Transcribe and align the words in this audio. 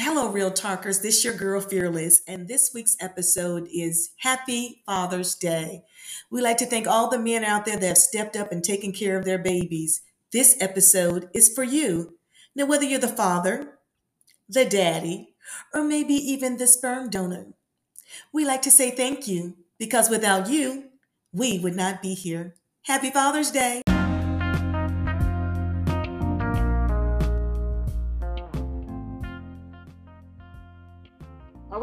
Hello, 0.00 0.28
Real 0.28 0.52
Talkers. 0.52 1.00
This 1.00 1.16
is 1.16 1.24
your 1.24 1.34
girl 1.34 1.60
Fearless, 1.60 2.22
and 2.28 2.46
this 2.46 2.70
week's 2.72 2.96
episode 3.00 3.66
is 3.74 4.12
Happy 4.18 4.80
Father's 4.86 5.34
Day. 5.34 5.82
We 6.30 6.40
like 6.40 6.56
to 6.58 6.66
thank 6.66 6.86
all 6.86 7.10
the 7.10 7.18
men 7.18 7.42
out 7.42 7.64
there 7.64 7.76
that 7.76 7.84
have 7.84 7.98
stepped 7.98 8.36
up 8.36 8.52
and 8.52 8.62
taken 8.62 8.92
care 8.92 9.18
of 9.18 9.24
their 9.24 9.40
babies. 9.40 10.02
This 10.32 10.56
episode 10.60 11.28
is 11.34 11.52
for 11.52 11.64
you. 11.64 12.16
Now, 12.54 12.66
whether 12.66 12.84
you're 12.84 13.00
the 13.00 13.08
father, 13.08 13.80
the 14.48 14.64
daddy, 14.64 15.34
or 15.74 15.82
maybe 15.82 16.14
even 16.14 16.58
the 16.58 16.68
sperm 16.68 17.10
donor, 17.10 17.46
we 18.32 18.44
like 18.44 18.62
to 18.62 18.70
say 18.70 18.92
thank 18.92 19.26
you 19.26 19.56
because 19.80 20.08
without 20.08 20.48
you, 20.48 20.90
we 21.32 21.58
would 21.58 21.74
not 21.74 22.02
be 22.02 22.14
here. 22.14 22.54
Happy 22.82 23.10
Father's 23.10 23.50
Day. 23.50 23.82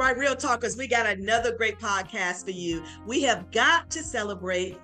Right, 0.05 0.17
Real 0.17 0.35
Talkers, 0.35 0.77
we 0.77 0.87
got 0.87 1.05
another 1.07 1.55
great 1.55 1.79
podcast 1.79 2.45
for 2.45 2.51
you. 2.51 2.83
We 3.07 3.23
have 3.23 3.49
got 3.51 3.89
to 3.91 4.03
celebrate 4.03 4.77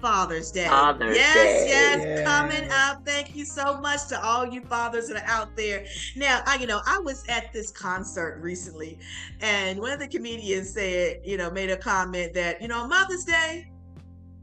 Father's 0.00 0.50
Day. 0.50 0.66
Father's 0.66 1.16
yes, 1.16 1.34
Day. 1.34 1.68
yes, 1.68 2.04
Yeah. 2.04 2.24
coming 2.24 2.70
up. 2.70 3.04
Thank 3.06 3.36
you 3.36 3.44
so 3.44 3.78
much 3.80 4.06
to 4.08 4.22
all 4.22 4.46
you 4.46 4.62
fathers 4.62 5.08
that 5.08 5.22
are 5.22 5.28
out 5.28 5.54
there. 5.56 5.84
Now, 6.16 6.42
I, 6.46 6.56
you 6.56 6.66
know, 6.66 6.80
I 6.86 6.98
was 6.98 7.24
at 7.28 7.52
this 7.52 7.70
concert 7.70 8.40
recently, 8.42 8.98
and 9.40 9.78
one 9.78 9.92
of 9.92 10.00
the 10.00 10.08
comedians 10.08 10.70
said, 10.70 11.20
you 11.24 11.36
know, 11.36 11.50
made 11.50 11.70
a 11.70 11.76
comment 11.76 12.32
that, 12.34 12.60
you 12.62 12.68
know, 12.68 12.80
on 12.80 12.88
Mother's 12.88 13.24
Day, 13.24 13.70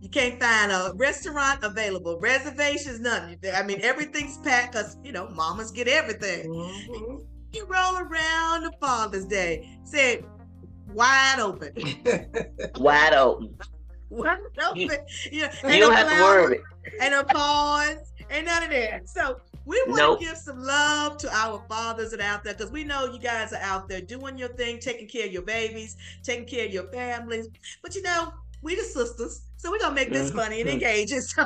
you 0.02 0.10
can't 0.10 0.40
find 0.40 0.72
a 0.72 0.94
restaurant 0.96 1.64
available, 1.64 2.20
reservations, 2.20 3.00
nothing. 3.00 3.38
I 3.56 3.62
mean, 3.64 3.80
everything's 3.82 4.38
packed 4.40 4.74
because, 4.74 4.98
you 5.04 5.12
know, 5.12 5.30
mamas 5.30 5.72
get 5.72 5.88
everything. 5.88 6.48
Mhm. 6.50 7.26
You 7.54 7.66
roll 7.66 7.98
around 7.98 8.64
the 8.64 8.72
Father's 8.80 9.26
Day, 9.26 9.78
said 9.84 10.24
wide 10.94 11.40
open. 11.40 11.74
Wide 12.80 13.14
open. 13.14 13.56
Wide 14.10 14.40
open. 14.66 14.80
You- 14.80 14.90
You, 15.32 15.42
know, 15.42 15.70
You 15.70 15.80
don't 15.80 15.92
no 15.92 15.96
have 15.96 16.10
to 16.10 16.24
worry. 16.24 16.60
Ain't 17.02 17.12
no 17.12 17.24
pawns, 17.24 18.12
ain't 18.30 18.46
none 18.46 18.64
of 18.64 18.70
that. 18.72 19.08
So 19.08 19.40
we 19.66 19.82
want 19.88 19.98
Nope. 19.98 20.20
to 20.20 20.26
give 20.26 20.38
some 20.38 20.60
love 20.64 21.18
to 21.18 21.32
our 21.34 21.64
fathers 21.70 22.12
that 22.12 22.20
are 22.20 22.24
out 22.24 22.44
there 22.44 22.54
because 22.54 22.72
we 22.72 22.84
know 22.84 23.06
you 23.14 23.20
guys 23.20 23.54
are 23.54 23.62
out 23.62 23.88
there 23.88 24.02
doing 24.02 24.38
your 24.38 24.50
thing, 24.50 24.80
taking 24.80 25.08
care 25.08 25.28
of 25.28 25.32
your 25.32 25.44
babies, 25.44 25.96
taking 26.24 26.46
care 26.46 26.66
of 26.66 26.74
your 26.74 26.88
families. 26.92 27.48
But 27.84 27.96
you 27.96 28.02
know, 28.02 28.34
we 28.62 28.76
the 28.76 28.84
sisters, 28.84 29.42
so 29.58 29.72
we're 29.72 29.80
gonna 29.80 29.96
make 29.96 30.12
this 30.12 30.32
funny 30.32 30.62
and 30.62 30.70
engaging. 30.70 31.22
So 31.22 31.44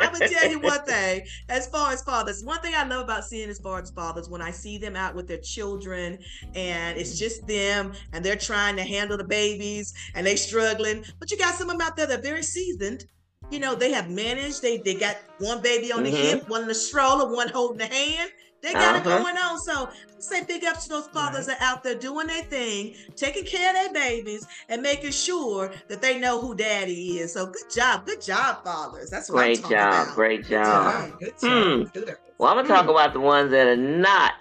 I'm 0.00 0.12
gonna 0.12 0.28
tell 0.28 0.48
you 0.50 0.60
one 0.60 0.84
thing. 0.84 1.26
As 1.48 1.66
far 1.68 1.92
as 1.92 2.02
fathers, 2.02 2.42
one 2.44 2.60
thing 2.60 2.74
I 2.74 2.84
love 2.84 3.04
about 3.04 3.24
seeing 3.24 3.48
as 3.48 3.58
far 3.58 3.80
as 3.80 3.90
fathers, 3.90 4.28
when 4.28 4.42
I 4.42 4.50
see 4.50 4.78
them 4.78 4.96
out 4.96 5.14
with 5.14 5.26
their 5.28 5.38
children, 5.38 6.18
and 6.54 6.98
it's 6.98 7.18
just 7.18 7.46
them, 7.46 7.92
and 8.12 8.24
they're 8.24 8.36
trying 8.36 8.76
to 8.76 8.82
handle 8.82 9.16
the 9.16 9.24
babies, 9.24 9.92
and 10.14 10.26
they 10.26 10.36
struggling. 10.36 11.04
But 11.18 11.30
you 11.30 11.38
got 11.38 11.54
some 11.54 11.70
of 11.70 11.78
them 11.78 11.86
out 11.86 11.96
there 11.96 12.06
that 12.06 12.18
are 12.18 12.22
very 12.22 12.42
seasoned. 12.42 13.04
You 13.50 13.60
know, 13.60 13.74
they 13.74 13.92
have 13.92 14.10
managed. 14.10 14.62
They 14.62 14.78
they 14.78 14.94
got 14.94 15.16
one 15.38 15.62
baby 15.62 15.92
on 15.92 16.02
the 16.02 16.10
Mhm. 16.10 16.14
hip, 16.16 16.48
one 16.48 16.62
in 16.62 16.68
the 16.68 16.74
stroller, 16.74 17.32
one 17.32 17.48
holding 17.48 17.78
the 17.78 17.86
hand. 17.86 18.30
They 18.62 18.74
got 18.74 18.96
it 18.96 19.04
Uh-huh. 19.06 19.22
going 19.22 19.36
on. 19.36 19.58
So 19.60 19.90
say 20.18 20.44
big 20.44 20.64
ups 20.64 20.84
to 20.84 20.88
those 20.90 21.08
fathers 21.08 21.46
that 21.46 21.60
are 21.60 21.64
out 21.64 21.82
there 21.84 21.94
doing 21.94 22.26
their 22.26 22.42
thing, 22.44 22.94
taking 23.16 23.44
care 23.44 23.70
of 23.70 23.74
their 23.76 23.92
babies, 23.92 24.46
and 24.68 24.82
making 24.82 25.12
sure 25.12 25.72
that 25.88 26.00
they 26.02 26.18
know 26.18 26.40
who 26.40 26.54
daddy 26.56 27.18
is. 27.18 27.34
So 27.34 27.46
good 27.46 27.70
job, 27.74 28.06
good 28.06 28.22
job, 28.22 28.64
fathers. 28.64 29.10
That's 29.10 29.30
what 29.30 29.38
Great 29.38 29.58
I'm 29.58 29.76
talking 29.76 29.78
job. 29.78 29.92
about. 30.02 30.16
Great 30.16 30.44
Good 30.48 30.62
job. 30.62 30.84
job. 30.84 31.18
Good 31.20 31.34
Hmm. 31.42 31.82
job. 31.82 31.92
Good. 31.92 32.16
Well, 32.38 32.50
I'm 32.50 32.56
gonna 32.56 32.68
talk 32.68 32.86
Mm. 32.86 32.90
about 32.90 33.12
the 33.12 33.20
ones 33.20 33.50
that 33.50 33.66
are 33.66 33.76
not 33.76 34.34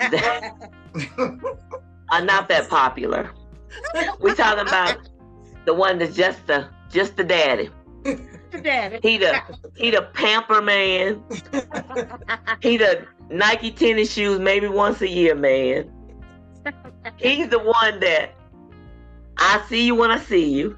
that 0.00 0.42
are 2.10 2.22
not 2.24 2.48
that 2.48 2.68
popular. 2.68 3.30
We're 4.20 4.34
talking 4.34 4.66
about 4.66 4.96
the 5.66 5.74
one 5.74 5.98
that's 5.98 6.14
just 6.16 6.46
the 6.46 6.68
just 6.90 7.16
the 7.16 7.24
daddy. 7.24 7.70
daddy. 8.58 8.98
He 9.02 9.18
the 9.18 9.40
he 9.76 9.90
the 9.90 10.02
pamper 10.14 10.60
man. 10.62 11.22
He 12.62 12.76
the 12.76 13.06
Nike 13.30 13.70
tennis 13.70 14.12
shoes 14.12 14.38
maybe 14.38 14.68
once 14.68 15.00
a 15.00 15.08
year 15.08 15.34
man. 15.34 15.90
He's 17.16 17.48
the 17.48 17.58
one 17.58 18.00
that 18.00 18.34
I 19.38 19.62
see 19.68 19.86
you 19.86 19.94
when 19.94 20.10
I 20.10 20.18
see 20.18 20.50
you. 20.52 20.76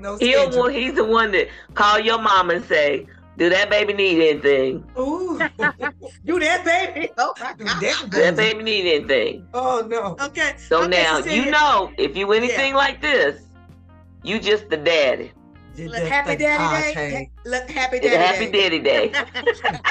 no 0.00 0.16
He'll 0.16 0.42
schedule. 0.44 0.58
one- 0.60 0.72
he's 0.72 0.94
the 0.94 1.04
one 1.04 1.30
that 1.32 1.48
call 1.74 2.00
your 2.00 2.20
mama 2.20 2.54
and 2.54 2.64
say, 2.64 3.06
"Do 3.36 3.48
that 3.50 3.70
baby 3.70 3.92
need 3.92 4.20
anything? 4.30 4.84
Ooh. 4.98 5.38
Do 6.24 6.40
that, 6.40 6.64
baby. 6.64 7.10
Oh 7.18 7.32
Do 7.36 7.42
that, 7.42 7.58
Do 7.58 7.64
that 8.20 8.36
baby. 8.36 8.36
baby 8.36 8.62
need 8.64 8.94
anything?" 8.94 9.46
Oh 9.54 9.86
no. 9.86 10.16
Okay. 10.26 10.54
So 10.58 10.80
okay, 10.82 10.90
now 11.02 11.16
Cecilia, 11.20 11.44
you 11.44 11.50
know 11.50 11.92
if 11.98 12.16
you 12.16 12.32
anything 12.32 12.74
like 12.74 13.00
this, 13.00 13.42
you 14.22 14.38
just 14.38 14.68
the 14.68 14.76
daddy. 14.76 15.32
Look, 15.76 15.92
that 15.94 16.06
happy 16.08 16.36
daddy 16.36 16.82
day. 16.84 16.90
Okay. 16.90 17.30
Look, 17.46 17.70
happy 17.70 17.96
It's 17.98 18.06
daddy 18.06 18.16
a 18.16 18.18
happy 18.18 18.50
day. 18.50 18.68
daddy 18.68 18.78
day. 18.80 19.80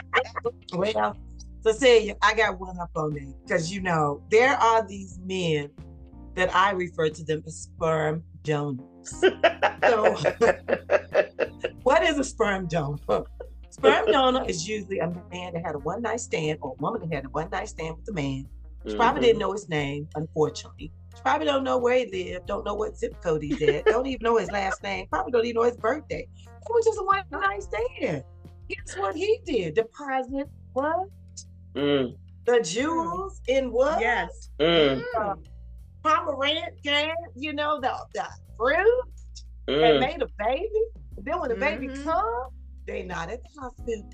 Well, 0.73 1.15
Cecilia, 1.63 2.15
I 2.21 2.35
got 2.35 2.59
one 2.59 2.77
up 2.79 2.91
on 2.95 3.13
that 3.13 3.33
because 3.45 3.71
you 3.73 3.81
know 3.81 4.21
there 4.29 4.55
are 4.55 4.85
these 4.87 5.17
men 5.25 5.71
that 6.35 6.55
I 6.55 6.71
refer 6.71 7.09
to 7.09 7.23
them 7.23 7.43
as 7.45 7.55
sperm 7.63 8.23
donors. 8.43 8.85
so, 9.19 10.15
what 11.83 12.03
is 12.03 12.17
a 12.19 12.23
sperm 12.23 12.67
donor? 12.67 12.97
Sperm 13.71 14.05
donor 14.11 14.45
is 14.47 14.67
usually 14.67 14.99
a 14.99 15.07
man 15.31 15.53
that 15.53 15.63
had 15.65 15.75
a 15.75 15.79
one 15.79 16.01
night 16.03 16.19
stand 16.19 16.59
or 16.61 16.75
a 16.77 16.81
woman 16.81 17.01
that 17.09 17.13
had 17.15 17.25
a 17.25 17.29
one 17.29 17.49
night 17.49 17.67
stand 17.69 17.95
with 17.97 18.07
a 18.09 18.13
man. 18.13 18.47
She 18.87 18.95
probably 18.95 19.21
Mhm. 19.21 19.25
didn't 19.25 19.39
know 19.39 19.51
his 19.51 19.67
name, 19.69 20.07
unfortunately. 20.15 20.91
She 21.15 21.21
probably 21.23 21.45
don't 21.47 21.63
know 21.63 21.77
where 21.77 21.97
he 22.05 22.05
lived, 22.33 22.45
don't 22.47 22.65
know 22.65 22.75
what 22.75 22.97
zip 22.97 23.13
code 23.23 23.43
he's 23.43 23.61
at, 23.61 23.87
don't 23.87 24.05
even 24.07 24.23
know 24.23 24.37
his 24.37 24.51
last 24.51 24.81
name, 24.83 25.07
probably 25.09 25.31
don't 25.31 25.45
even 25.45 25.55
know 25.61 25.67
his 25.67 25.77
birthday. 25.77 26.21
It 26.21 26.69
was 26.69 26.85
just 26.85 26.99
a 26.99 27.03
one 27.03 27.23
night 27.31 27.63
stand. 27.63 28.23
Guess 28.69 28.97
what 28.97 29.15
he 29.15 29.39
did? 29.45 29.73
Deposit 29.75 30.47
what? 30.73 31.07
Mm, 31.75 32.15
The 32.45 32.61
jewels 32.61 33.41
in 33.47 33.71
what? 33.71 33.99
Yes. 33.99 34.49
mm, 34.61 35.03
Uh, 35.19 35.35
pomegranate, 36.03 36.73
you 37.35 37.53
know, 37.53 37.79
the, 37.81 37.91
the 38.13 38.25
fruit 38.57 39.03
and 39.67 39.97
mm, 39.97 39.99
made 39.99 40.21
a 40.21 40.27
baby. 40.37 40.69
Then 41.17 41.39
when 41.39 41.49
the 41.49 41.55
baby 41.55 41.87
Mhm. 41.89 42.03
come, 42.03 42.47
they 42.87 43.03
not 43.03 43.29
at 43.29 43.41
the 43.43 43.61
hospital. 43.61 44.09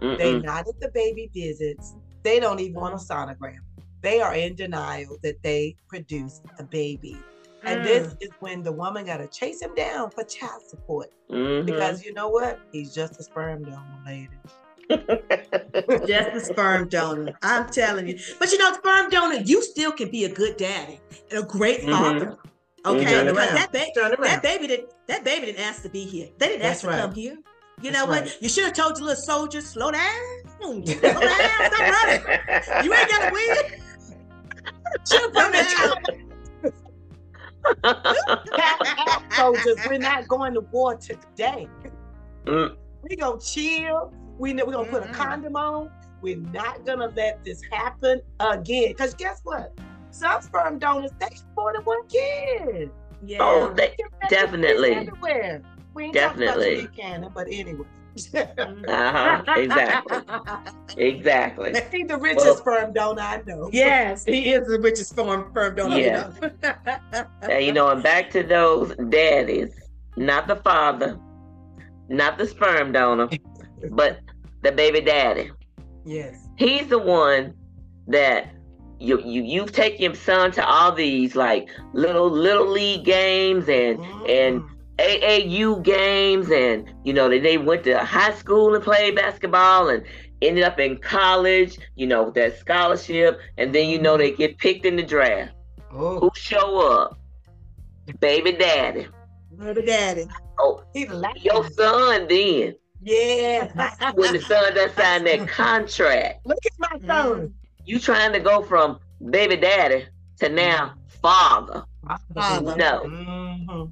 They 0.00 0.34
mm, 0.34 0.44
not 0.44 0.68
at 0.68 0.78
the 0.80 0.90
baby 0.92 1.30
visits. 1.34 1.94
They 2.24 2.40
don't 2.40 2.60
even 2.60 2.74
want 2.80 2.94
a 2.94 2.98
sonogram. 2.98 3.58
They 4.02 4.20
are 4.20 4.34
in 4.34 4.54
denial 4.56 5.16
that 5.22 5.42
they 5.42 5.76
produced 5.88 6.42
a 6.58 6.64
baby. 6.64 7.16
And 7.64 7.84
this 7.84 8.16
is 8.20 8.30
when 8.40 8.62
the 8.64 8.72
woman 8.72 9.06
got 9.06 9.18
to 9.18 9.28
chase 9.28 9.62
him 9.62 9.74
down 9.76 10.10
for 10.10 10.24
child 10.24 10.62
support. 10.66 11.10
mm, 11.30 11.64
Because 11.64 12.04
you 12.04 12.12
know 12.12 12.28
what? 12.28 12.58
He's 12.72 12.92
just 12.92 13.20
a 13.20 13.22
sperm 13.22 13.62
donor, 13.64 14.02
lady. 14.04 14.28
Just 16.06 16.30
a 16.30 16.40
sperm 16.40 16.88
donor. 16.88 17.32
I'm 17.42 17.70
telling 17.70 18.08
you. 18.08 18.18
But 18.38 18.50
you 18.52 18.58
know, 18.58 18.72
sperm 18.74 19.08
donor, 19.10 19.36
you 19.44 19.62
still 19.62 19.92
can 19.92 20.10
be 20.10 20.24
a 20.24 20.28
good 20.28 20.56
daddy 20.56 21.00
and 21.30 21.38
a 21.44 21.46
great 21.46 21.82
Mhm. 21.82 21.90
father. 21.90 22.36
Okay, 22.84 23.04
Mhm. 23.04 23.08
Turn 23.08 23.26
because 23.26 23.36
around. 23.38 23.54
that, 23.54 23.72
ba- 23.72 24.16
that 24.24 24.42
baby 24.42 24.66
did 24.66 24.84
that 25.06 25.24
baby 25.24 25.46
didn't 25.46 25.60
ask 25.60 25.82
to 25.84 25.88
be 25.88 26.04
here. 26.04 26.28
They 26.38 26.48
didn't 26.48 26.62
ask 26.62 26.68
That's 26.68 26.80
to 26.82 26.86
right. 26.88 27.00
come 27.00 27.14
here. 27.14 27.38
You 27.80 27.90
That's 27.90 27.94
know 27.94 28.06
what? 28.06 28.22
right. 28.22 28.36
You 28.42 28.48
should 28.48 28.64
have 28.64 28.74
told 28.74 28.98
your 28.98 29.06
little 29.08 29.22
soldiers, 29.22 29.66
slow 29.66 29.92
down. 29.92 30.02
Slow 30.60 30.80
down, 30.80 30.84
stop 31.72 32.04
running. 32.04 32.22
You 32.84 32.92
ain't 32.94 33.08
gotta 33.08 33.32
win. 33.32 33.81
Should 35.10 35.20
have 35.22 35.32
put 35.32 35.52
that 35.52 35.98
down. 39.04 39.22
soldiers. 39.36 39.76
We're 39.88 39.98
not 39.98 40.28
going 40.28 40.54
to 40.54 40.60
war 40.60 40.96
today. 40.96 41.68
Mm, 42.44 42.76
We 43.08 43.16
gonna 43.16 43.40
chill. 43.40 44.12
We 44.38 44.52
know 44.52 44.64
we're 44.64 44.72
gonna 44.72 44.90
put 44.90 45.02
a 45.02 45.06
Mhm. 45.06 45.14
condom 45.14 45.56
on. 45.56 45.90
We're 46.20 46.36
not 46.36 46.84
gonna 46.84 47.08
let 47.16 47.42
this 47.44 47.62
happen 47.70 48.20
again. 48.40 48.94
Cause 48.94 49.14
guess 49.14 49.40
what? 49.44 49.72
Some 50.10 50.40
sperm 50.42 50.78
donors 50.78 51.10
they 51.18 51.26
have 51.26 51.44
more 51.56 51.72
than 51.72 51.82
one 51.84 52.06
kid. 52.08 52.90
Yeah. 53.24 53.38
Oh, 53.40 53.72
they, 53.72 53.94
Definitely. 54.28 54.92
everywhere. 54.92 55.62
We 55.94 56.04
ain't 56.04 56.14
Definitely. 56.14 56.46
talking 56.46 56.84
about 56.84 56.96
you, 56.96 57.02
Cannon, 57.02 57.30
but 57.34 57.46
anyway. 57.50 57.86
Mhm. 58.16 58.88
uh-huh, 58.88 59.42
exactly, 59.56 60.18
exactly. 60.98 61.72
He's 61.90 62.08
the 62.08 62.16
richest 62.18 62.46
Well- 62.46 62.56
sperm 62.56 62.92
donor 62.92 63.22
I 63.22 63.42
know. 63.46 63.70
Yes, 63.72 64.24
he 64.24 64.52
is 64.52 64.66
the 64.68 64.78
richest 64.80 65.10
sperm 65.10 65.46
sperm 65.50 65.74
donor. 65.76 65.96
you 65.96 66.04
Yeah. 66.04 66.30
know. 66.40 67.24
And 67.42 67.64
you 67.64 67.72
know, 67.72 67.88
and 67.88 68.02
back 68.02 68.30
to 68.30 68.42
those 68.42 68.94
daddies, 69.08 69.74
not 70.16 70.46
the 70.46 70.56
father, 70.56 71.18
not 72.08 72.38
the 72.38 72.46
sperm 72.46 72.92
donor, 72.92 73.28
but 73.90 74.20
the 74.62 74.72
baby 74.72 75.00
daddy. 75.00 75.50
Yes. 76.04 76.36
He's 76.56 76.88
the 76.88 76.98
one 76.98 77.54
that 78.08 78.48
you 78.98 79.20
you 79.24 79.42
you've 79.42 79.72
taken 79.72 80.00
your 80.02 80.14
son 80.14 80.52
to 80.52 80.64
all 80.66 80.92
these 80.92 81.34
like 81.34 81.68
little 81.92 82.28
little 82.30 82.66
league 82.68 83.04
games 83.04 83.68
and 83.68 83.98
and 84.28 84.60
Mm. 84.62 84.68
AAU 85.02 85.82
games 85.82 86.50
and 86.50 86.92
you 87.04 87.12
know 87.12 87.28
they, 87.28 87.38
they 87.40 87.58
went 87.58 87.84
to 87.84 87.98
high 87.98 88.34
school 88.34 88.74
and 88.74 88.82
played 88.84 89.16
basketball 89.16 89.88
and 89.88 90.04
ended 90.40 90.64
up 90.64 90.78
in 90.80 90.98
college, 90.98 91.78
you 91.94 92.06
know, 92.06 92.24
with 92.24 92.34
that 92.34 92.58
scholarship, 92.58 93.38
and 93.58 93.74
then 93.74 93.88
you 93.88 94.00
know 94.00 94.16
they 94.16 94.32
get 94.32 94.58
picked 94.58 94.84
in 94.86 94.96
the 94.96 95.02
draft. 95.02 95.52
Oh, 95.92 96.18
Who 96.20 96.30
show 96.34 96.78
up? 96.80 97.18
Baby 98.20 98.52
daddy. 98.52 99.06
Baby 99.56 99.82
daddy. 99.82 100.26
Oh, 100.58 100.82
he 100.92 101.06
laughed. 101.06 101.44
your 101.44 101.68
son 101.70 102.26
then. 102.28 102.74
Yeah. 103.02 103.90
When 104.14 104.32
the 104.32 104.40
son 104.40 104.74
done 104.74 104.90
signed 104.94 105.26
that 105.26 105.48
contract. 105.62 106.46
Look 106.46 106.58
at 106.64 106.72
my 106.78 107.06
son. 107.06 107.54
You 107.84 107.98
trying 107.98 108.32
to 108.32 108.40
go 108.40 108.62
from 108.62 108.98
baby 109.30 109.56
daddy 109.56 110.06
to 110.40 110.48
now 110.48 110.94
father. 111.08 111.84
Father. 112.34 112.76
No. 112.76 113.02
Mhm. 113.04 113.41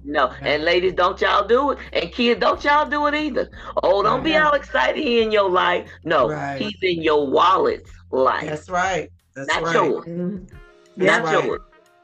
No, 0.04 0.32
and 0.40 0.64
ladies, 0.64 0.94
don't 0.94 1.20
y'all 1.20 1.46
do 1.46 1.72
it, 1.72 1.78
and 1.92 2.10
kids, 2.12 2.40
don't 2.40 2.62
y'all 2.64 2.88
do 2.88 3.06
it 3.06 3.14
either. 3.14 3.50
Oh, 3.82 4.02
don't 4.02 4.24
be 4.24 4.36
all 4.36 4.52
excited 4.54 4.96
he 4.96 5.22
in 5.22 5.30
your 5.30 5.50
life. 5.50 5.88
No, 6.04 6.28
Right. 6.30 6.60
he's 6.60 6.76
in 6.82 7.02
your 7.02 7.26
wallet's 7.26 7.90
life, 8.10 8.48
That's 8.48 8.70
right. 8.70 9.10
That's 9.36 9.48
not 9.48 9.62
right. 9.62 9.74
yours, 9.74 10.04
Mhm. 10.06 10.50
not 10.96 11.24
right. 11.24 11.44
yours. 11.44 11.60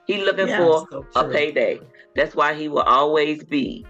He 0.07 0.19
looking 0.19 0.49
Yeah. 0.49 0.59
for 0.59 0.87
So 0.91 1.07
a 1.17 1.25
payday. 1.29 1.81
That's 2.15 2.35
why 2.37 2.55
he 2.55 2.69
will 2.69 2.83
always 2.83 3.43
be 3.45 3.85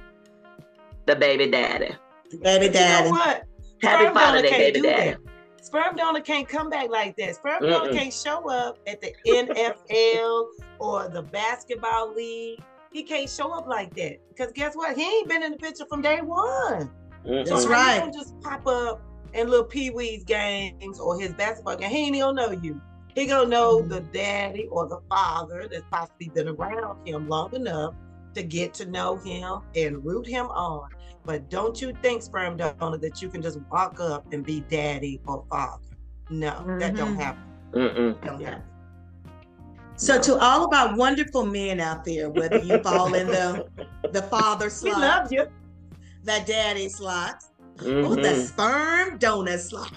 the 1.06 1.16
baby 1.16 1.50
daddy. 1.50 1.94
Baby 2.30 2.38
But 2.42 2.62
you 2.62 2.68
know 2.68 2.72
daddy. 2.72 3.10
what? 3.10 3.42
Happy 3.82 4.04
Sperm 4.04 4.14
Father 4.14 4.26
donor 4.38 4.42
Day, 4.42 4.48
can't 4.48 4.60
baby 4.62 4.80
do 4.80 4.86
daddy. 4.86 5.10
that. 5.10 5.64
Sperm 5.64 5.96
donor 5.96 6.20
can't 6.20 6.48
come 6.48 6.70
back 6.70 6.88
like 6.90 7.16
that. 7.16 7.34
Sperm 7.36 7.60
donor 7.62 7.90
Mm-mm. 7.90 7.92
can't 7.98 8.12
show 8.12 8.48
up 8.48 8.78
at 8.86 9.00
the 9.00 9.12
NFL 9.26 10.48
or 10.78 11.08
the 11.08 11.22
basketball 11.22 12.14
league. 12.14 12.60
He 12.92 13.02
can't 13.02 13.28
show 13.28 13.52
up 13.52 13.66
like 13.66 13.94
that 13.96 14.18
because 14.28 14.52
guess 14.52 14.74
what? 14.74 14.96
He 14.96 15.04
ain't 15.04 15.28
been 15.28 15.42
in 15.42 15.52
the 15.52 15.58
picture 15.58 15.84
from 15.88 16.02
day 16.02 16.20
one. 16.20 16.90
Mm-mm. 17.24 17.44
That's 17.44 17.62
so 17.62 17.68
right. 17.68 17.78
how 17.78 17.94
you 17.94 18.00
gonna 18.00 18.12
just 18.12 18.40
pop 18.40 18.66
up 18.66 19.02
in 19.34 19.48
little 19.48 19.64
Pee 19.64 19.90
Wee's 19.90 20.24
games 20.24 20.98
or 20.98 21.18
his 21.18 21.32
basketball 21.34 21.76
game. 21.76 21.90
He 21.90 22.06
ain't 22.06 22.18
gonna 22.18 22.46
know 22.46 22.50
you. 22.52 22.80
He 23.14 23.26
gonna 23.26 23.48
know 23.48 23.82
Mhm. 23.82 23.88
the 23.88 24.00
daddy 24.00 24.68
or 24.70 24.86
the 24.86 25.00
father 25.08 25.68
that's 25.70 25.84
possibly 25.90 26.28
been 26.28 26.48
around 26.48 27.06
him 27.06 27.28
long 27.28 27.54
enough 27.54 27.94
to 28.34 28.42
get 28.42 28.74
to 28.74 28.86
know 28.86 29.16
him 29.16 29.60
and 29.74 30.04
root 30.04 30.26
him 30.26 30.46
on. 30.46 30.88
But 31.24 31.48
don't 31.50 31.80
you 31.80 31.92
think, 32.02 32.22
sperm 32.22 32.56
donor, 32.56 32.98
that 32.98 33.20
you 33.20 33.28
can 33.28 33.42
just 33.42 33.58
walk 33.70 33.98
up 34.00 34.32
and 34.32 34.44
be 34.44 34.60
daddy 34.60 35.20
or 35.26 35.44
father? 35.50 35.82
No, 36.30 36.64
that 36.78 36.94
don't 36.94 37.16
Mhm. 37.16 37.20
happen. 37.20 37.42
Mm-mm. 37.72 38.24
Don't 38.24 38.40
happen. 38.42 38.62
So 39.96 40.20
to 40.20 40.38
all 40.38 40.64
of 40.66 40.75
our 40.75 40.94
wonderful 40.96 41.46
men 41.46 41.81
out 41.81 42.04
there, 42.04 42.28
whether 42.28 42.58
you 42.58 42.82
fall 42.82 43.14
in 43.14 43.26
the 43.26 43.64
the 44.12 44.22
father 44.22 44.66
We 44.66 44.70
slot, 44.70 45.00
love 45.00 45.32
you. 45.32 45.46
that 46.25 46.46
daddy 46.46 46.88
slot, 46.88 47.43
or 47.81 48.16
the 48.16 48.28
Mhm. 48.32 48.46
sperm 48.48 49.19
donor 49.19 49.58
slot. 49.58 49.93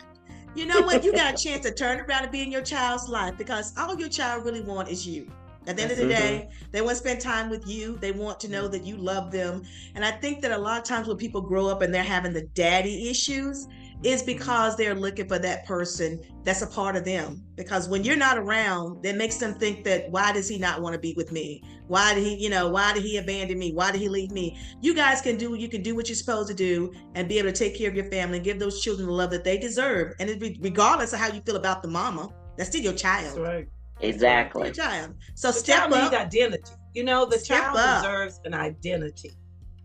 You 0.55 0.65
know 0.65 0.81
what? 0.81 1.03
You 1.03 1.13
got 1.13 1.33
a 1.35 1.37
chance 1.37 1.65
to 1.65 1.73
turn 1.73 1.99
around 1.99 2.23
and 2.23 2.31
be 2.31 2.41
in 2.41 2.51
your 2.51 2.61
child's 2.63 3.07
life 3.07 3.35
because 3.37 3.73
all 3.77 3.97
your 3.99 4.09
child 4.09 4.45
really 4.45 4.61
want 4.61 4.89
is 4.89 5.05
you. 5.05 5.27
At 5.67 5.75
the 5.75 5.83
end 5.83 5.91
of 5.91 5.97
the 5.97 6.07
day, 6.07 6.49
they 6.71 6.81
want 6.81 6.97
to 6.97 7.03
spend 7.03 7.21
time 7.21 7.49
with 7.49 7.67
you. 7.67 7.97
They 7.97 8.11
want 8.11 8.39
to 8.39 8.47
know 8.49 8.67
that 8.69 8.83
you 8.85 8.97
love 8.97 9.29
them. 9.31 9.61
And 9.93 10.03
I 10.03 10.11
think 10.11 10.41
that 10.41 10.51
a 10.51 10.57
lot 10.57 10.79
of 10.79 10.83
times 10.85 11.07
when 11.07 11.17
people 11.17 11.41
grow 11.41 11.67
up 11.67 11.81
and 11.83 11.93
they're 11.93 12.01
having 12.03 12.33
the 12.33 12.47
daddy 12.55 13.09
issues, 13.09 13.67
is 14.03 14.23
because 14.23 14.77
they're 14.77 14.95
looking 14.95 15.27
for 15.27 15.39
that 15.39 15.65
person 15.65 16.21
that's 16.43 16.61
a 16.61 16.67
part 16.67 16.95
of 16.95 17.03
them. 17.03 17.43
Because 17.55 17.89
when 17.89 18.03
you're 18.03 18.15
not 18.15 18.37
around, 18.37 19.03
that 19.03 19.15
makes 19.17 19.35
them 19.37 19.53
think 19.55 19.83
that 19.83 20.09
why 20.09 20.31
does 20.31 20.47
he 20.47 20.57
not 20.57 20.81
want 20.81 20.93
to 20.93 20.99
be 20.99 21.13
with 21.17 21.31
me? 21.31 21.61
Why 21.87 22.13
did 22.13 22.23
he, 22.23 22.35
you 22.35 22.49
know, 22.49 22.69
why 22.69 22.93
did 22.93 23.03
he 23.03 23.17
abandon 23.17 23.59
me? 23.59 23.73
Why 23.73 23.91
did 23.91 23.99
he 23.99 24.07
leave 24.07 24.31
me? 24.31 24.57
You 24.79 24.95
guys 24.95 25.21
can 25.21 25.35
do 25.37 25.55
you 25.55 25.67
can 25.67 25.81
do 25.81 25.95
what 25.95 26.07
you're 26.07 26.15
supposed 26.15 26.47
to 26.47 26.53
do 26.53 26.93
and 27.15 27.27
be 27.27 27.39
able 27.39 27.51
to 27.51 27.57
take 27.57 27.77
care 27.77 27.89
of 27.89 27.95
your 27.95 28.09
family 28.09 28.37
and 28.37 28.45
give 28.45 28.59
those 28.59 28.81
children 28.81 29.07
the 29.07 29.13
love 29.13 29.31
that 29.31 29.43
they 29.43 29.57
deserve. 29.57 30.13
And 30.19 30.29
it 30.29 30.39
be 30.39 30.57
regardless 30.61 31.11
of 31.13 31.19
how 31.19 31.27
you 31.33 31.41
feel 31.41 31.57
about 31.57 31.81
the 31.81 31.89
mama, 31.89 32.29
that's 32.57 32.69
still 32.69 32.81
your 32.81 32.93
child. 32.93 33.25
That's 33.25 33.37
right. 33.39 33.67
Exactly. 34.01 34.65
Your 34.67 34.73
child. 34.73 35.15
So 35.35 35.49
The 35.49 35.53
step 35.53 35.77
child 35.79 35.91
needs 35.91 36.13
up. 36.13 36.21
identity. 36.27 36.71
You 36.93 37.03
know, 37.03 37.25
the 37.25 37.37
child 37.39 37.77
up. 37.77 38.01
deserves 38.01 38.39
an 38.45 38.53
identity. 38.53 39.31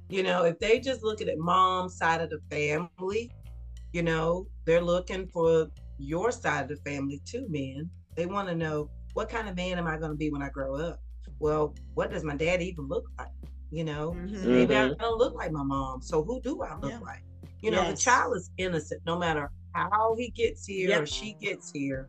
You 0.08 0.22
know, 0.22 0.44
if 0.44 0.58
they 0.58 0.78
just 0.80 1.02
look 1.02 1.20
at 1.20 1.28
it, 1.28 1.38
mom's 1.38 1.96
side 1.96 2.20
of 2.20 2.30
the 2.30 2.38
family, 2.50 3.30
you 3.94 4.02
know, 4.02 4.48
they're 4.66 4.82
looking 4.82 5.28
for 5.28 5.68
your 5.98 6.32
side 6.32 6.62
of 6.62 6.68
the 6.68 6.90
family 6.90 7.22
too, 7.24 7.46
man. 7.48 7.88
They 8.16 8.26
want 8.26 8.48
to 8.48 8.54
know 8.56 8.90
what 9.12 9.28
kind 9.28 9.48
of 9.48 9.54
man 9.54 9.78
am 9.78 9.86
I 9.86 9.96
going 9.96 10.10
to 10.10 10.16
be 10.16 10.30
when 10.30 10.42
I 10.42 10.48
grow 10.48 10.74
up? 10.76 11.00
Well, 11.38 11.72
what 11.94 12.10
does 12.10 12.24
my 12.24 12.34
dad 12.34 12.60
even 12.60 12.88
look 12.88 13.04
like? 13.16 13.28
You 13.70 13.84
know, 13.84 14.10
Mhm. 14.10 14.50
maybe 14.50 14.76
I 14.76 14.88
don't 14.88 15.18
look 15.18 15.34
like 15.34 15.52
my 15.52 15.62
mom. 15.62 16.02
So 16.02 16.24
who 16.24 16.40
do 16.40 16.62
I 16.62 16.74
look 16.74 16.90
Yeah. 16.90 16.98
like? 16.98 17.22
You 17.62 17.70
know, 17.70 17.84
the 17.84 17.96
child 17.96 18.36
is 18.36 18.50
innocent 18.58 19.00
no 19.06 19.16
matter 19.16 19.48
how 19.74 20.16
he 20.16 20.30
gets 20.30 20.66
here 20.66 20.88
Yep. 20.90 21.02
or 21.02 21.06
she 21.06 21.34
gets 21.40 21.70
here. 21.70 22.08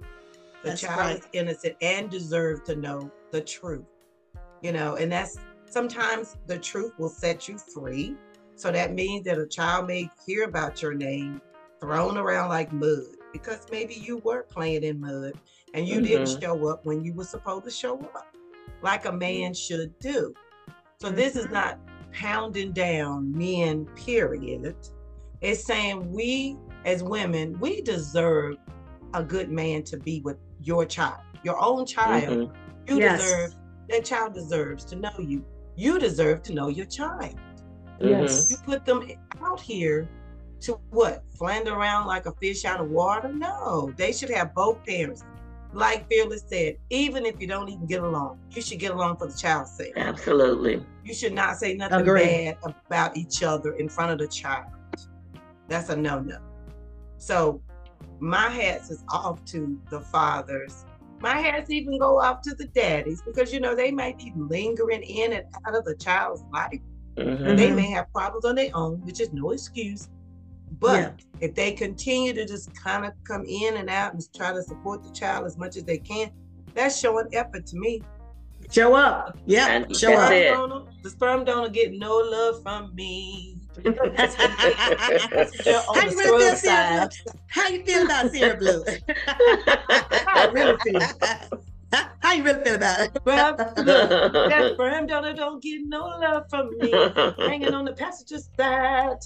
The 0.63 0.69
That's 0.69 0.81
child 0.81 0.99
right. 0.99 1.19
is 1.19 1.27
innocent 1.33 1.75
and 1.81 2.09
deserve 2.09 2.63
to 2.63 2.75
know 2.75 3.11
the 3.31 3.41
truth. 3.41 3.85
You 4.63 4.71
know, 4.71 4.95
and 4.95 5.11
that's 5.11 5.37
sometimes 5.69 6.35
the 6.47 6.57
truth 6.57 6.93
will 6.97 7.09
set 7.09 7.47
you 7.47 7.59
free. 7.59 8.17
So 8.55 8.71
that 8.71 8.93
means 8.95 9.25
that 9.25 9.37
a 9.37 9.45
child 9.45 9.85
may 9.85 10.09
hear 10.25 10.45
about 10.45 10.81
your 10.81 10.95
name 10.95 11.41
thrown 11.85 12.17
around 12.17 12.49
like 12.49 12.73
mud 12.73 13.03
because 13.31 13.67
maybe 13.71 13.93
you 13.93 14.17
were 14.25 14.43
playing 14.43 14.83
in 14.83 14.99
mud 14.99 15.33
and 15.75 15.87
you 15.87 16.01
didn't 16.01 16.27
Mhm. 16.27 16.41
show 16.41 16.67
up 16.67 16.83
when 16.83 17.03
you 17.03 17.13
were 17.13 17.23
supposed 17.23 17.65
to 17.65 17.71
show 17.71 17.99
up 17.99 18.35
like 18.81 19.05
a 19.05 19.11
man 19.11 19.53
should 19.53 19.97
do. 19.99 20.33
So 20.99 21.09
this 21.11 21.35
is 21.35 21.45
Mhm. 21.47 21.51
not 21.51 21.79
pounding 22.11 22.71
down 22.71 23.31
men, 23.37 23.85
period. 23.95 24.75
It's 25.41 25.63
saying 25.63 26.11
we 26.11 26.57
as 26.85 27.03
women, 27.03 27.59
we 27.59 27.81
deserve 27.81 28.57
a 29.13 29.23
good 29.23 29.51
man 29.51 29.83
to 29.83 29.97
be 29.97 30.21
with 30.21 30.37
your 30.61 30.85
child, 30.85 31.21
your 31.43 31.61
own 31.63 31.85
child. 31.85 32.49
Mhm. 32.49 32.55
You 32.87 32.97
Yes. 32.97 33.21
deserve 33.21 33.53
that 33.89 34.05
child 34.05 34.33
deserves 34.33 34.85
to 34.85 34.95
know 34.95 35.13
you. 35.19 35.45
You 35.75 35.99
deserve 35.99 36.41
to 36.43 36.53
know 36.53 36.69
your 36.69 36.85
child. 36.87 37.35
Yes. 37.99 38.49
You 38.49 38.57
put 38.65 38.85
them 38.85 39.07
out 39.43 39.59
here 39.59 40.09
to 40.65 40.79
what? 40.89 41.23
Flounder 41.37 41.73
around 41.73 42.07
like 42.07 42.25
a 42.25 42.31
fish 42.33 42.65
out 42.65 42.79
of 42.81 42.89
water? 42.89 43.31
No, 43.31 43.93
they 43.97 44.11
should 44.11 44.29
have 44.31 44.53
both 44.53 44.83
parents. 44.85 45.23
Like 45.73 46.07
Fearless 46.09 46.43
said, 46.47 46.77
even 46.89 47.25
if 47.25 47.39
you 47.39 47.47
don't 47.47 47.69
even 47.69 47.85
get 47.85 48.01
along, 48.01 48.39
you 48.51 48.61
should 48.61 48.79
get 48.79 48.91
along 48.91 49.17
for 49.17 49.27
the 49.27 49.37
child's 49.37 49.71
sake. 49.71 49.93
Absolutely. 49.97 50.83
You 51.03 51.13
should 51.13 51.33
not 51.33 51.57
say 51.57 51.73
nothing 51.75 51.99
Agree. 52.01 52.23
bad 52.23 52.57
about 52.87 53.17
each 53.17 53.43
other 53.43 53.73
in 53.73 53.89
front 53.89 54.11
of 54.11 54.19
the 54.19 54.27
child. 54.27 54.71
That's 55.67 55.89
a 55.89 55.95
no-no. 55.95 56.37
So 57.17 57.61
my 58.19 58.49
hats 58.49 58.89
is 58.89 59.03
off 59.09 59.43
to 59.45 59.79
the 59.89 59.99
fathers. 59.99 60.85
My 61.19 61.37
hats 61.37 61.69
even 61.69 61.99
go 61.99 62.19
off 62.21 62.41
to 62.43 62.55
the 62.55 62.65
daddies 62.67 63.21
because 63.21 63.53
you 63.53 63.59
know 63.59 63.75
they 63.75 63.91
might 63.91 64.17
be 64.17 64.31
lingering 64.35 65.03
in 65.03 65.33
and 65.33 65.43
out 65.67 65.75
of 65.75 65.83
the 65.83 65.95
child's 65.95 66.43
life. 66.53 66.79
Mhm. 67.17 67.57
They 67.57 67.71
may 67.71 67.89
have 67.91 68.11
problems 68.13 68.45
on 68.45 68.55
their 68.55 68.71
own, 68.73 69.01
which 69.05 69.19
is 69.19 69.31
no 69.33 69.51
excuse. 69.51 70.09
But 70.79 70.99
Yeah. 70.99 71.11
if 71.41 71.55
they 71.55 71.71
continue 71.71 72.33
to 72.33 72.45
just 72.45 72.73
kind 72.75 73.05
of 73.05 73.13
come 73.23 73.45
in 73.45 73.77
and 73.77 73.89
out 73.89 74.13
and 74.13 74.21
try 74.33 74.51
to 74.53 74.61
support 74.63 75.03
the 75.03 75.11
child 75.11 75.45
as 75.45 75.57
much 75.57 75.77
as 75.77 75.83
they 75.83 75.97
can, 75.97 76.31
that's 76.73 76.99
showing 76.99 77.27
effort 77.33 77.65
to 77.67 77.77
me. 77.77 78.01
Show 78.71 78.95
up. 78.95 79.37
Yeah. 79.45 79.85
Show 79.93 80.13
up. 80.13 80.29
Donor, 80.31 80.83
the 81.03 81.09
sperm 81.09 81.45
donor 81.45 81.69
get 81.69 81.93
no 81.93 82.17
love 82.17 82.61
from 82.63 82.93
me. 82.95 83.57
How 83.83 83.83
you 83.83 83.93
really 85.37 85.47
feel, 85.53 85.81
scrub 85.81 86.51
Sarah 86.57 86.57
side. 86.57 87.09
Blue? 87.25 87.33
How 87.47 87.67
you 87.69 87.83
feel 87.83 88.05
about 88.05 88.31
Sarah 88.31 88.57
Blue? 88.57 88.83
I 89.27 90.49
really 90.53 90.77
feel. 90.83 90.99
How 92.19 92.33
you 92.33 92.43
really 92.43 92.63
feel 92.63 92.75
about 92.75 92.99
it? 93.01 93.15
Sperm, 93.15 93.57
look, 93.85 94.33
that 94.49 94.71
sperm 94.73 95.07
donor 95.07 95.33
don't 95.33 95.61
get 95.61 95.81
no 95.85 96.05
love 96.05 96.43
from 96.49 96.77
me. 96.79 96.91
Hanging 97.39 97.73
on 97.73 97.85
the 97.85 97.93
passenger 97.93 98.39
side, 98.57 99.17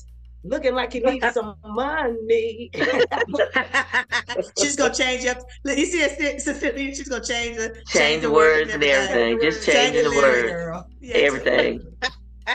looking 0.43 0.73
like 0.75 0.93
he 0.93 0.99
needs 0.99 1.33
some 1.33 1.55
money. 1.65 2.71
she's 4.59 4.75
gonna 4.75 4.93
change 4.93 5.25
up. 5.25 5.39
You 5.65 5.85
see 5.85 5.99
that 5.99 6.41
Cecilia? 6.41 6.95
She's 6.95 7.09
gonna 7.09 7.23
change 7.23 7.57
the 7.57 7.75
Change 7.87 8.21
the 8.21 8.31
words 8.31 8.73
and 8.73 8.83
everything. 8.83 9.39
Just 9.41 9.65
changing 9.65 10.03
the 10.03 10.09
lyrics, 10.09 10.43
words. 10.43 10.51
girl. 10.51 10.87
Yeah, 11.01 11.15
Everything. 11.15 11.81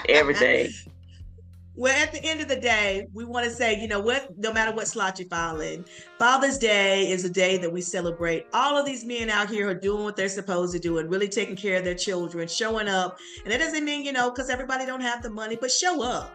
Everything. 0.08 0.70
Well, 1.76 2.00
at 2.00 2.12
the 2.12 2.24
end 2.24 2.40
of 2.40 2.46
the 2.46 2.60
day, 2.60 3.08
we 3.12 3.24
want 3.24 3.46
to 3.46 3.50
say, 3.50 3.80
you 3.80 3.88
know 3.88 3.98
what, 3.98 4.38
no 4.38 4.52
matter 4.52 4.72
what 4.72 4.86
slot 4.86 5.18
you 5.18 5.26
fall 5.26 5.60
in, 5.60 5.84
Father's 6.20 6.56
Day 6.56 7.10
is 7.10 7.24
a 7.24 7.28
day 7.28 7.58
that 7.58 7.72
we 7.72 7.80
celebrate 7.80 8.46
all 8.54 8.76
of 8.76 8.86
these 8.86 9.04
men 9.04 9.28
out 9.28 9.50
here 9.50 9.64
who 9.64 9.70
are 9.72 9.74
doing 9.74 10.04
what 10.04 10.14
they're 10.14 10.28
supposed 10.28 10.72
to 10.74 10.78
do 10.78 10.98
and 10.98 11.10
really 11.10 11.26
taking 11.26 11.56
care 11.56 11.76
of 11.76 11.84
their 11.84 11.96
children, 11.96 12.46
showing 12.46 12.86
up. 12.86 13.18
And 13.44 13.52
it 13.52 13.58
doesn't 13.58 13.84
mean, 13.84 14.04
you 14.04 14.12
know, 14.12 14.30
because 14.30 14.50
everybody 14.50 14.86
don't 14.86 15.00
have 15.00 15.20
the 15.20 15.30
money, 15.30 15.56
but 15.60 15.68
show 15.68 16.00
up. 16.00 16.32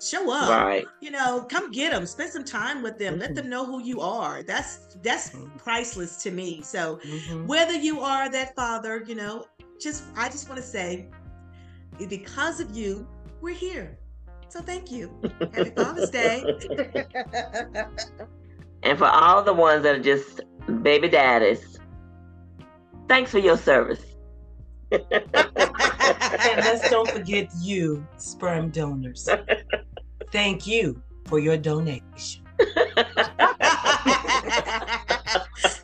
Show 0.00 0.30
up. 0.32 0.48
Right. 0.50 0.86
You 1.00 1.10
know, 1.10 1.46
come 1.48 1.70
get 1.70 1.92
them, 1.92 2.06
spend 2.06 2.30
some 2.30 2.44
time 2.44 2.82
with 2.82 2.98
them, 2.98 3.18
let 3.18 3.34
them 3.34 3.48
know 3.48 3.64
who 3.64 3.82
you 3.82 4.00
are. 4.00 4.42
That's 4.42 4.96
that's 5.02 5.30
priceless 5.58 6.22
to 6.22 6.30
me. 6.30 6.62
So 6.62 6.98
Mhm. 7.04 7.46
whether 7.46 7.74
you 7.74 8.00
are 8.00 8.30
that 8.30 8.54
father, 8.54 9.02
you 9.06 9.14
know, 9.14 9.46
just 9.80 10.04
I 10.16 10.28
just 10.28 10.48
want 10.48 10.60
to 10.60 10.66
say, 10.66 11.08
because 12.08 12.60
of 12.60 12.76
you, 12.76 13.06
we're 13.40 13.54
here. 13.54 13.98
So 14.48 14.60
thank 14.60 14.90
you. 14.90 15.14
Happy 15.52 15.70
Father's 15.70 16.10
Day. 16.22 16.44
And 18.82 18.98
for 18.98 19.06
all 19.06 19.42
the 19.42 19.52
ones 19.52 19.82
that 19.82 19.94
are 19.96 20.02
just 20.02 20.40
baby 20.82 21.08
daddies, 21.08 21.78
thanks 23.08 23.30
for 23.30 23.38
your 23.38 23.56
service. 23.56 24.02
And 24.90 25.04
let's 26.56 26.90
don't 26.90 27.10
forget 27.10 27.48
you, 27.60 28.06
sperm 28.16 28.70
donors. 28.70 29.28
Thank 30.32 30.66
you 30.66 31.02
for 31.26 31.38
your 31.38 31.56
donation. 31.56 32.44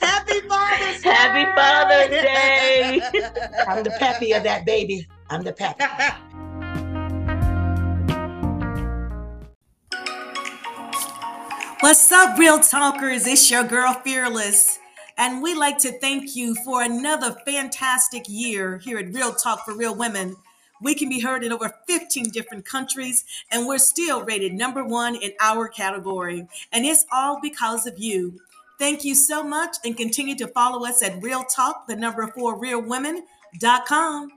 Happy 0.00 0.40
Father's 0.48 1.02
Day! 1.02 1.10
Happy 1.10 1.44
Father's 1.54 2.10
Day! 2.10 3.00
I'm 3.68 3.82
the 3.84 3.94
peppy 3.98 4.32
of 4.32 4.42
that 4.42 4.66
baby. 4.66 5.06
I'm 5.30 5.42
the 5.42 5.52
peppy. 5.52 5.84
What's 11.80 12.10
up, 12.10 12.38
Real 12.38 12.58
Talkers? 12.58 13.26
It's 13.26 13.50
your 13.50 13.62
girl 13.62 13.92
Fearless. 13.92 14.80
And 15.18 15.42
we 15.42 15.54
like 15.54 15.78
to 15.78 15.92
thank 15.98 16.36
you 16.36 16.54
for 16.56 16.82
another 16.82 17.36
fantastic 17.46 18.24
year 18.28 18.78
here 18.78 18.98
at 18.98 19.14
Real 19.14 19.32
Talk 19.32 19.64
for 19.64 19.74
Real 19.74 19.94
Women. 19.94 20.36
We 20.82 20.94
can 20.94 21.08
be 21.08 21.20
heard 21.20 21.42
in 21.42 21.52
over 21.52 21.74
15 21.86 22.30
different 22.30 22.66
countries, 22.66 23.24
and 23.50 23.66
we're 23.66 23.78
still 23.78 24.22
rated 24.22 24.52
number 24.52 24.84
one 24.84 25.16
in 25.16 25.32
our 25.40 25.68
category. 25.68 26.46
And 26.70 26.84
it's 26.84 27.06
all 27.10 27.40
because 27.40 27.86
of 27.86 27.98
you. 27.98 28.40
Thank 28.78 29.04
you 29.04 29.14
so 29.14 29.42
much, 29.42 29.76
and 29.84 29.96
continue 29.96 30.36
to 30.36 30.48
follow 30.48 30.86
us 30.86 31.02
at 31.02 31.22
Real 31.22 31.44
Talk, 31.44 31.86
the 31.86 31.96
number 31.96 32.26
four 32.26 32.58
Real 32.58 32.82
realwomen.com. 32.82 34.32